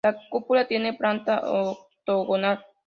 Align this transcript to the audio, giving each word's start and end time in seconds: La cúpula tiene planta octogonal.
La 0.03 0.17
cúpula 0.29 0.65
tiene 0.67 0.95
planta 0.95 1.41
octogonal. 1.47 2.65